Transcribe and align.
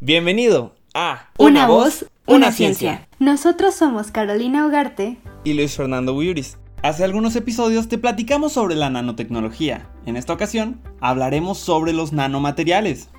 Bienvenido 0.00 0.74
a 0.94 1.28
Una, 1.38 1.66
voz, 1.66 2.06
una, 2.26 2.50
ciencia. 2.50 3.08
Nosotros 3.18 3.74
somos 3.74 4.10
Carolina 4.10 4.66
Ugarte 4.66 5.18
y 5.44 5.54
Luis 5.54 5.76
Fernando 5.76 6.12
Buyuris. 6.12 6.58
Hace 6.82 7.04
algunos 7.04 7.36
episodios 7.36 7.88
te 7.88 7.98
platicamos 7.98 8.52
sobre 8.52 8.74
la 8.74 8.90
nanotecnología. 8.90 9.88
En 10.06 10.16
esta 10.16 10.32
ocasión 10.32 10.80
hablaremos 11.00 11.58
sobre 11.58 11.92
los 11.92 12.12
nanomateriales. 12.12 13.10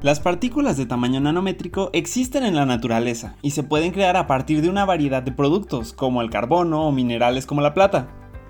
Las 0.00 0.20
partículas 0.20 0.76
de 0.78 0.86
tamaño 0.86 1.20
nanométrico 1.20 1.90
existen 1.92 2.44
en 2.44 2.56
la 2.56 2.64
naturaleza 2.64 3.36
y 3.42 3.50
se 3.50 3.62
pueden 3.62 3.92
crear 3.92 4.16
a 4.16 4.26
partir 4.26 4.62
de 4.62 4.68
una 4.68 4.84
variedad 4.84 5.22
de 5.22 5.32
productos, 5.32 5.92
como 5.92 6.22
el 6.22 6.30
carbono 6.30 6.88
o 6.88 6.92
minerales 6.92 7.44
como 7.44 7.60
la 7.60 7.74
plata. 7.74 8.08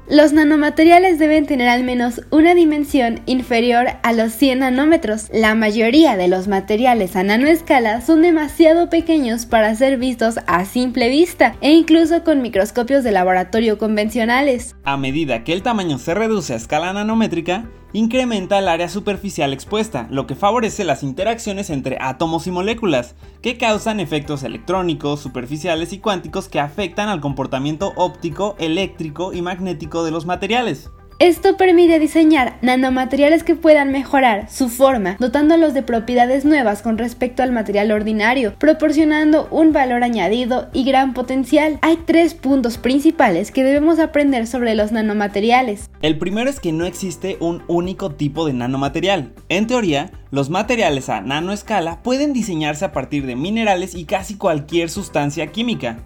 Los 0.09 0.33
nanomateriales 0.33 1.21
deben 1.21 1.47
tener 1.47 1.69
al 1.69 1.85
menos 1.85 2.23
una 2.31 2.55
dimensión 2.55 3.21
inferior 3.27 3.87
a 4.03 4.13
los 4.13 4.33
100 4.33 4.59
nanómetros. 4.59 5.29
La 5.33 5.55
mayoría 5.55 6.17
de 6.17 6.27
los 6.27 6.49
materiales 6.49 7.15
a 7.15 7.23
nanoescala 7.23 8.01
son 8.01 8.21
demasiado 8.21 8.91
pequeños 8.91 9.47
para 9.47 9.75
ser 9.77 9.99
vistos 9.99 10.41
a 10.49 10.65
simple 10.65 11.09
vista 11.09 11.55
e 11.61 11.71
incluso 11.71 12.25
con 12.25 12.43
microscopios 12.43 13.05
de 13.05 13.13
laboratorio 13.13 13.79
convencionales. 13.79 14.75
A 14.83 14.97
medida 14.97 15.45
que 15.45 15.53
el 15.53 15.63
tamaño 15.63 15.99
se 15.99 16.15
reduce 16.15 16.53
a 16.53 16.57
escala 16.57 16.93
nanométrica, 16.93 17.71
incrementa 17.93 18.59
el 18.59 18.69
área 18.69 18.89
superficial 18.89 19.53
expuesta, 19.53 20.07
lo 20.11 20.27
que 20.27 20.35
favorece 20.35 20.85
las 20.85 21.03
interacciones 21.03 21.71
entre 21.71 21.99
átomos 22.01 22.47
y 22.47 22.51
moléculas, 22.51 23.15
que 23.43 23.59
causan 23.59 24.01
efectos 24.01 24.43
electrónicos, 24.43 25.21
superficiales 25.21 25.93
y 25.93 25.99
cuánticos 25.99 26.49
que 26.49 26.61
afectan 26.61 27.09
al 27.09 27.21
comportamiento 27.21 27.93
óptico, 27.97 28.57
eléctrico 28.59 29.33
y 29.33 29.43
magnético 29.43 30.05
de 30.05 30.11
los 30.11 30.27
materiales. 30.27 30.91
Esto 31.23 31.57
permite 31.57 32.01
diseñar 32.01 32.59
nanomateriales 32.63 33.45
que 33.45 33.55
puedan 33.55 33.93
mejorar 33.93 34.51
su 34.51 34.69
forma, 34.69 35.17
dotándolos 35.21 35.73
de 35.73 35.85
propiedades 35.85 36.45
nuevas 36.45 36.83
con 36.83 36.99
respecto 36.99 37.45
al 37.45 37.53
material 37.53 37.93
ordinario, 37.93 38.57
proporcionando 38.59 39.47
un 39.53 39.73
valor 39.73 40.03
añadido 40.03 40.69
y 40.73 40.83
gran 40.83 41.15
potencial. 41.15 41.79
Hay 41.81 41.97
tres 42.07 42.35
puntos 42.35 42.77
principales 42.77 43.53
que 43.53 43.63
debemos 43.63 44.01
aprender 44.01 44.49
sobre 44.49 44.75
los 44.75 44.91
nanomateriales. 44.91 45.89
El 46.01 46.19
primero 46.19 46.51
es 46.51 46.59
que 46.59 46.73
no 46.73 46.87
existe 46.87 47.37
un 47.39 47.63
único 47.69 48.11
tipo 48.11 48.45
de 48.45 48.55
nanomaterial. 48.55 49.33
En 49.49 49.69
teoría, 49.69 50.11
los 50.33 50.51
materiales 50.51 51.09
a 51.09 51.21
nanoescala 51.21 52.03
pueden 52.03 52.33
diseñarse 52.33 52.85
a 52.85 52.91
partir 52.91 53.27
de 53.27 53.37
minerales 53.37 53.95
y 53.95 54.07
casi 54.07 54.35
cualquier 54.35 54.91
sustancia 54.91 55.47
química 55.53 55.99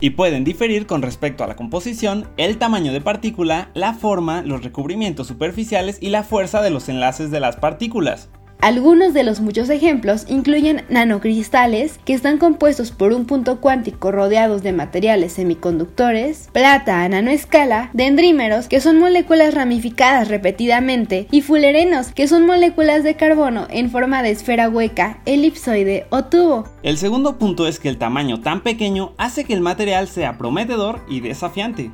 y 0.00 0.10
pueden 0.10 0.44
diferir 0.44 0.86
con 0.86 1.02
respecto 1.02 1.44
a 1.44 1.46
la 1.46 1.56
composición, 1.56 2.28
el 2.36 2.58
tamaño 2.58 2.92
de 2.92 3.00
partícula, 3.00 3.70
la 3.74 3.94
forma, 3.94 4.42
los 4.42 4.62
recubrimientos 4.62 5.26
superficiales 5.26 5.98
y 6.00 6.10
la 6.10 6.22
fuerza 6.22 6.62
de 6.62 6.70
los 6.70 6.88
enlaces 6.88 7.30
de 7.30 7.40
las 7.40 7.56
partículas. 7.56 8.30
Algunos 8.60 9.14
de 9.14 9.22
los 9.22 9.40
muchos 9.40 9.70
ejemplos 9.70 10.24
incluyen 10.28 10.82
nanocristales, 10.88 12.00
que 12.04 12.12
están 12.12 12.38
compuestos 12.38 12.90
por 12.90 13.12
un 13.12 13.24
punto 13.24 13.60
cuántico 13.60 14.10
rodeados 14.10 14.64
de 14.64 14.72
materiales 14.72 15.34
semiconductores, 15.34 16.48
plata 16.52 17.04
a 17.04 17.08
nanoescala, 17.08 17.90
dendrímeros, 17.92 18.66
que 18.66 18.80
son 18.80 18.98
moléculas 18.98 19.54
ramificadas 19.54 20.26
repetidamente, 20.26 21.28
y 21.30 21.42
fulerenos, 21.42 22.08
que 22.08 22.26
son 22.26 22.46
moléculas 22.46 23.04
de 23.04 23.14
carbono 23.14 23.68
en 23.70 23.92
forma 23.92 24.24
de 24.24 24.32
esfera 24.32 24.68
hueca, 24.68 25.20
elipsoide 25.24 26.06
o 26.10 26.24
tubo. 26.24 26.64
El 26.82 26.98
segundo 26.98 27.38
punto 27.38 27.68
es 27.68 27.78
que 27.78 27.88
el 27.88 27.96
tamaño 27.96 28.40
tan 28.40 28.64
pequeño 28.64 29.12
hace 29.18 29.44
que 29.44 29.54
el 29.54 29.60
material 29.60 30.08
sea 30.08 30.36
prometedor 30.36 31.04
y 31.08 31.20
desafiante. 31.20 31.92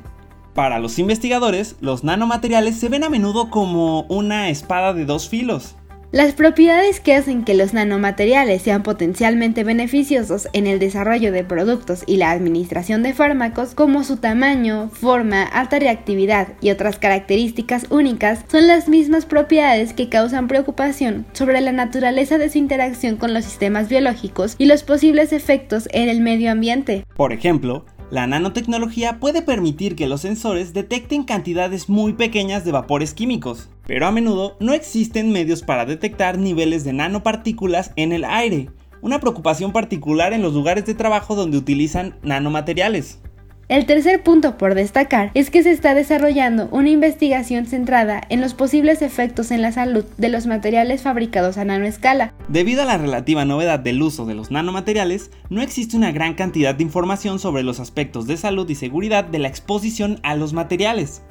Para 0.55 0.79
los 0.79 0.97
investigadores, 0.97 1.75
los 1.79 2.03
nanomateriales 2.03 2.79
se 2.79 2.89
ven 2.89 3.03
a 3.03 3.09
menudo 3.09 3.51
como 3.51 4.01
una 4.03 4.49
espada 4.49 4.93
de 4.93 5.05
dos 5.05 5.29
filos. 5.29 5.75
Las 6.15 6.31
propiedades 6.31 7.01
que 7.01 7.13
hacen 7.13 7.43
que 7.43 7.55
los 7.55 7.73
nanomateriales 7.73 8.61
sean 8.61 8.83
potencialmente 8.83 9.65
beneficiosos 9.65 10.47
en 10.53 10.65
el 10.65 10.79
desarrollo 10.79 11.33
de 11.33 11.43
productos 11.43 12.05
y 12.07 12.15
la 12.15 12.31
administración 12.31 13.03
de 13.03 13.13
fármacos, 13.13 13.75
como 13.75 14.05
su 14.05 14.15
tamaño, 14.15 14.87
forma, 14.93 15.43
alta 15.43 15.77
reactividad 15.77 16.53
y 16.61 16.69
otras 16.69 16.99
características 16.99 17.87
únicas, 17.89 18.45
son 18.49 18.65
las 18.65 18.87
mismas 18.87 19.25
propiedades 19.25 19.91
que 19.91 20.07
causan 20.07 20.47
preocupación 20.47 21.25
sobre 21.33 21.59
la 21.59 21.73
naturaleza 21.73 22.37
de 22.37 22.49
su 22.49 22.59
interacción 22.59 23.17
con 23.17 23.33
los 23.33 23.43
sistemas 23.43 23.89
biológicos 23.89 24.55
y 24.57 24.67
los 24.67 24.83
posibles 24.83 25.33
efectos 25.33 25.89
en 25.91 26.07
el 26.07 26.21
medio 26.21 26.49
ambiente. 26.49 27.03
Por 27.17 27.33
ejemplo, 27.33 27.83
la 28.11 28.27
nanotecnología 28.27 29.19
puede 29.19 29.41
permitir 29.41 29.95
que 29.95 30.07
los 30.07 30.21
sensores 30.21 30.73
detecten 30.73 31.23
cantidades 31.23 31.89
muy 31.89 32.13
pequeñas 32.13 32.63
de 32.63 32.71
vapores 32.71 33.13
químicos, 33.13 33.69
pero 33.87 34.05
a 34.05 34.11
menudo 34.11 34.55
no 34.59 34.73
existen 34.73 35.31
medios 35.31 35.63
para 35.63 35.85
detectar 35.85 36.37
niveles 36.37 36.83
de 36.83 36.93
nanopartículas 36.93 37.91
en 37.95 38.11
el 38.11 38.23
aire, 38.23 38.69
una 39.01 39.19
preocupación 39.19 39.71
particular 39.71 40.33
en 40.33 40.43
los 40.43 40.53
lugares 40.53 40.85
de 40.85 40.93
trabajo 40.93 41.35
donde 41.35 41.57
utilizan 41.57 42.15
nanomateriales. 42.21 43.19
El 43.67 43.87
tercer 43.87 44.21
punto 44.21 44.59
por 44.59 44.75
destacar 44.75 45.31
es 45.33 45.49
que 45.49 45.63
se 45.63 45.71
está 45.71 45.95
desarrollando 45.95 46.69
una 46.71 46.89
investigación 46.89 47.65
centrada 47.65 48.21
en 48.29 48.39
los 48.39 48.53
posibles 48.53 49.01
efectos 49.01 49.49
en 49.49 49.63
la 49.63 49.71
salud 49.71 50.05
de 50.17 50.29
los 50.29 50.45
materiales 50.45 51.01
fabricados 51.01 51.57
a 51.57 51.65
nanoescala. 51.65 52.31
Debido 52.47 52.83
a 52.83 52.85
la 52.85 52.99
relativa 52.99 53.43
novedad 53.43 53.79
del 53.79 54.03
uso 54.03 54.27
de 54.27 54.35
los 54.35 54.51
nanomateriales, 54.51 55.31
no 55.49 55.63
existe 55.63 55.97
una 55.97 56.11
gran 56.11 56.35
cantidad 56.35 56.75
de 56.75 56.83
información 56.83 57.39
sobre 57.39 57.63
los 57.63 57.79
aspectos 57.79 58.27
de 58.27 58.37
salud 58.37 58.69
y 58.69 58.75
seguridad 58.75 59.23
de 59.23 59.39
la 59.39 59.47
exposición 59.47 60.19
a 60.21 60.35
los 60.35 60.53
materiales 60.53 61.23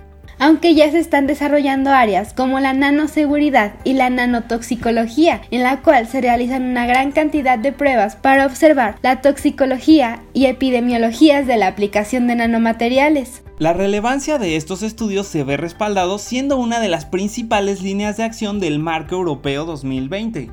aunque 0.45 0.75
ya 0.75 0.91
se 0.91 0.99
están 0.99 1.27
desarrollando 1.27 1.89
áreas 1.89 2.35
como 2.35 2.61
la 2.61 2.75
nanoseguridad 2.75 3.77
y 3.83 3.95
la 3.95 4.11
nanotoxicología, 4.11 5.41
en 5.51 5.63
la 5.63 5.81
cual 5.81 6.07
se 6.07 6.21
realizan 6.21 6.65
una 6.65 6.85
gran 6.85 7.13
cantidad 7.13 7.59
de 7.59 7.73
pruebas 7.73 8.17
para 8.17 8.45
observar 8.45 8.99
la 9.01 9.23
toxicología 9.23 10.23
y 10.35 10.45
epidemiologías 10.45 11.47
de 11.47 11.57
la 11.57 11.69
aplicación 11.69 12.27
de 12.27 12.35
nanomateriales. 12.35 13.43
La 13.59 13.73
relevancia 13.73 14.37
de 14.37 14.57
estos 14.57 14.83
estudios 14.83 15.27
se 15.29 15.45
ve 15.45 15.57
respaldado 15.57 16.19
siendo 16.19 16.59
una 16.59 16.79
de 16.79 16.91
las 16.91 17.07
principales 17.07 17.81
líneas 17.81 18.19
de 18.19 18.25
acción 18.25 18.61
del 18.61 18.79
Marco 18.79 19.15
Europeo 19.15 19.65
2020. 19.65 20.51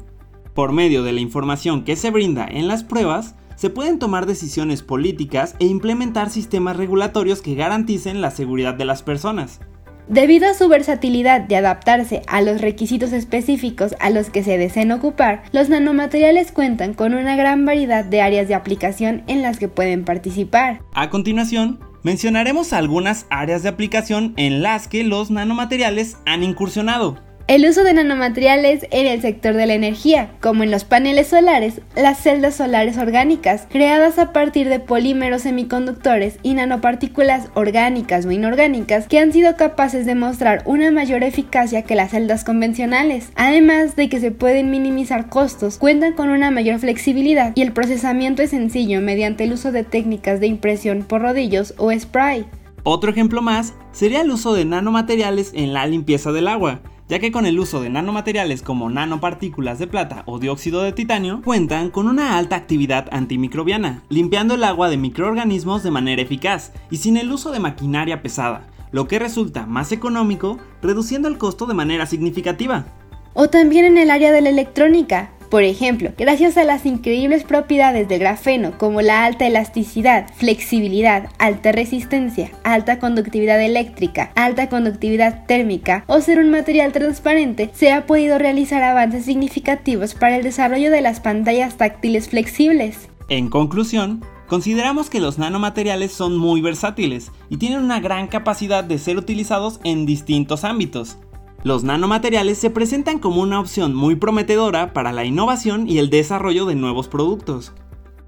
Por 0.54 0.72
medio 0.72 1.04
de 1.04 1.12
la 1.12 1.20
información 1.20 1.84
que 1.84 1.98
se 1.98 2.12
brinda 2.12 2.48
en 2.50 2.70
las 2.70 2.86
pruebas, 2.86 3.36
se 3.58 3.70
pueden 3.70 4.00
tomar 4.00 4.26
decisiones 4.26 4.84
políticas 4.84 5.56
e 5.60 5.66
implementar 5.66 6.30
sistemas 6.30 6.78
regulatorios 6.78 7.42
que 7.42 7.56
garanticen 7.56 8.22
la 8.22 8.32
seguridad 8.32 8.74
de 8.74 8.86
las 8.86 9.04
personas. 9.04 9.60
Debido 10.08 10.50
a 10.50 10.54
su 10.54 10.68
versatilidad 10.68 11.42
de 11.42 11.56
adaptarse 11.56 12.22
a 12.28 12.42
los 12.42 12.62
requisitos 12.62 13.14
específicos 13.14 13.96
a 14.00 14.10
los 14.10 14.30
que 14.30 14.44
se 14.44 14.58
deseen 14.58 14.92
ocupar, 14.92 15.44
los 15.52 15.70
nanomateriales 15.70 16.52
cuentan 16.52 16.94
con 16.94 17.14
una 17.14 17.36
gran 17.36 17.66
variedad 17.66 18.04
de 18.04 18.22
áreas 18.22 18.48
de 18.48 18.56
aplicación 18.56 19.24
en 19.28 19.42
las 19.42 19.58
que 19.58 19.68
pueden 19.68 20.04
participar. 20.04 20.82
A 20.94 21.10
continuación, 21.10 21.80
mencionaremos 22.04 22.74
algunas 22.74 23.26
áreas 23.30 23.64
de 23.64 23.70
aplicación 23.70 24.34
en 24.38 24.62
las 24.62 24.88
que 24.88 25.04
los 25.04 25.32
nanomateriales 25.32 26.18
han 26.26 26.44
incursionado. 26.44 27.18
El 27.48 27.68
uso 27.68 27.84
de 27.84 27.94
nanomateriales 27.94 28.86
en 28.92 29.08
el 29.08 29.22
sector 29.22 29.56
de 29.56 29.66
la 29.66 29.74
energía, 29.74 30.30
como 30.40 30.64
en 30.64 30.72
los 30.72 30.86
paneles 30.86 31.28
solares, 31.28 31.82
las 31.96 32.20
celdas 32.20 32.56
solares 32.56 32.98
orgánicas, 32.98 33.68
creadas 33.70 34.20
a 34.20 34.32
partir 34.32 34.70
de 34.70 34.80
polímeros 34.80 35.42
semiconductores 35.42 36.38
y 36.44 36.54
nanopartículas 36.54 37.50
orgánicas 37.54 38.26
o 38.26 38.32
inorgánicas 38.32 39.08
que 39.08 39.20
han 39.20 39.34
sido 39.34 39.58
capaces 39.58 40.06
de 40.06 40.16
mostrar 40.16 40.62
una 40.66 40.92
mayor 40.92 41.24
eficacia 41.24 41.82
que 41.82 41.96
las 41.96 42.12
celdas 42.12 42.44
convencionales. 42.44 43.32
Además 43.36 43.96
de 43.96 44.08
que 44.08 44.20
se 44.20 44.32
pueden 44.32 44.72
minimizar 44.72 45.28
costos, 45.28 45.78
cuentan 45.78 46.14
con 46.14 46.30
una 46.30 46.52
mayor 46.52 46.80
flexibilidad 46.80 47.52
y 47.56 47.64
el 47.64 47.74
procesamiento 47.74 48.42
es 48.44 48.52
sencillo 48.52 49.02
mediante 49.02 49.44
el 49.44 49.54
uso 49.54 49.72
de 49.72 49.84
técnicas 49.84 50.40
de 50.40 50.48
impresión 50.48 51.04
por 51.04 51.22
rodillos 51.22 51.74
o 51.78 51.92
spray. 51.92 52.46
Otro 52.84 53.12
ejemplo 53.12 53.42
más 53.42 53.74
sería 53.92 54.22
el 54.22 54.32
uso 54.32 54.54
de 54.54 54.66
nanomateriales 54.66 55.52
en 55.54 55.74
la 55.74 55.86
limpieza 55.86 56.32
del 56.32 56.48
agua 56.48 56.82
ya 57.12 57.20
que 57.20 57.34
con 57.34 57.46
el 57.46 57.60
uso 57.60 57.82
de 57.82 57.90
nanomateriales 57.90 58.62
como 58.62 58.90
nanopartículas 58.90 59.80
de 59.80 59.86
plata 59.86 60.24
o 60.28 60.40
dióxido 60.40 60.82
de 60.82 60.94
titanio, 60.94 61.42
cuentan 61.44 61.90
con 61.90 62.08
una 62.08 62.38
alta 62.38 62.56
actividad 62.56 63.10
antimicrobiana, 63.12 64.02
limpiando 64.08 64.54
el 64.54 64.64
agua 64.64 64.90
de 64.90 64.96
microorganismos 64.96 65.84
de 65.84 65.92
manera 65.92 66.22
eficaz 66.22 66.72
y 66.90 66.96
sin 66.96 67.18
el 67.18 67.30
uso 67.30 67.52
de 67.52 67.60
maquinaria 67.60 68.22
pesada, 68.22 68.66
lo 68.94 69.10
que 69.10 69.20
resulta 69.20 69.66
más 69.66 69.92
económico, 69.92 70.58
reduciendo 70.82 71.28
el 71.28 71.38
costo 71.38 71.66
de 71.66 71.74
manera 71.74 72.06
significativa. 72.06 72.86
O 73.34 73.50
también 73.50 73.84
en 73.84 73.98
el 73.98 74.10
área 74.10 74.32
de 74.32 74.40
la 74.40 74.50
electrónica, 74.50 75.32
por 75.52 75.64
ejemplo, 75.64 76.14
gracias 76.18 76.56
a 76.56 76.64
las 76.64 76.86
increíbles 76.86 77.44
propiedades 77.44 78.08
del 78.08 78.22
grafeno 78.22 78.78
como 78.78 79.02
la 79.02 79.26
alta 79.26 79.46
elasticidad, 79.46 80.34
flexibilidad, 80.34 81.30
alta 81.40 81.74
resistencia, 81.74 82.50
alta 82.64 83.00
conductividad 83.00 83.62
eléctrica, 83.62 84.32
alta 84.36 84.70
conductividad 84.70 85.46
térmica 85.48 86.06
o 86.08 86.22
ser 86.22 86.40
un 86.40 86.52
material 86.52 86.94
transparente, 86.94 87.70
se 87.74 87.92
ha 87.92 88.06
podido 88.06 88.40
realizar 88.40 88.82
avances 88.82 89.26
significativos 89.26 90.14
para 90.16 90.38
el 90.38 90.44
desarrollo 90.44 90.90
de 90.90 91.02
las 91.02 91.20
pantallas 91.20 91.76
táctiles 91.76 92.30
flexibles. 92.30 93.10
En 93.28 93.50
conclusión, 93.50 94.24
Consideramos 94.48 95.10
que 95.10 95.22
los 95.22 95.38
nanomateriales 95.38 96.12
son 96.12 96.36
muy 96.36 96.60
versátiles 96.60 97.32
y 97.50 97.56
tienen 97.56 97.80
una 97.80 98.02
gran 98.02 98.28
capacidad 98.28 98.84
de 98.84 99.00
ser 99.00 99.16
utilizados 99.16 99.80
en 99.86 100.06
distintos 100.06 100.66
ámbitos, 100.66 101.18
Los 101.64 101.84
nanomateriales 101.84 102.58
se 102.58 102.72
presentan 102.72 103.20
como 103.20 103.42
una 103.42 103.60
opción 103.60 103.94
muy 103.94 104.16
prometedora 104.16 104.94
para 104.94 105.12
la 105.12 105.26
innovación 105.26 105.88
y 105.88 106.00
el 106.00 106.10
desarrollo 106.10 106.66
de 106.66 106.76
nuevos 106.76 107.08
productos. 107.08 107.74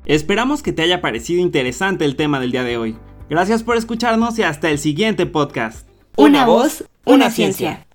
Esperamos 0.05 0.61
que 0.61 0.73
te 0.73 0.83
haya 0.83 1.01
parecido 1.01 1.41
interesante 1.41 2.05
el 2.05 2.15
tema 2.15 2.39
del 2.39 2.51
día 2.51 2.63
de 2.63 2.77
hoy. 2.77 2.97
Gracias 3.29 3.63
por 3.63 3.77
escucharnos 3.77 4.37
y 4.37 4.43
hasta 4.43 4.69
el 4.69 4.77
siguiente 4.77 5.25
podcast. 5.25 5.87
Una 6.15 6.45
voz, 6.45 6.83
una 7.05 7.31
ciencia. 7.31 7.87